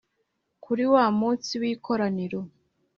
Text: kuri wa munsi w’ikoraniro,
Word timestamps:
kuri 0.63 0.83
wa 0.93 1.05
munsi 1.19 1.51
w’ikoraniro, 1.61 2.39